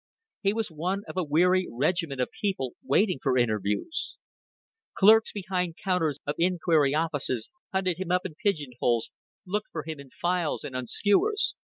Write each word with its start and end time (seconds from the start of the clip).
He 0.41 0.51
was 0.53 0.71
one 0.71 1.03
of 1.07 1.15
a 1.15 1.23
weary 1.23 1.67
regiment 1.69 2.19
of 2.21 2.31
people 2.31 2.73
waiting 2.83 3.19
for 3.21 3.37
interviews. 3.37 4.17
Clerks 4.97 5.31
behind 5.31 5.77
counters 5.77 6.17
of 6.25 6.33
inquiry 6.39 6.95
offices 6.95 7.51
hunted 7.71 7.99
him 7.99 8.09
up 8.09 8.25
in 8.25 8.33
pigeon 8.33 8.71
holes, 8.79 9.11
looked 9.45 9.69
for 9.71 9.83
him 9.83 9.99
in 9.99 10.09
files 10.09 10.63
and 10.63 10.75
on 10.75 10.87
skewers. 10.87 11.55